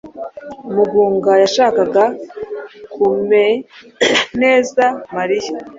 Mugunga 0.73 1.31
yashakaga 1.43 2.03
kumea 2.93 3.57
neza 4.41 4.83
Mariya. 5.15 5.51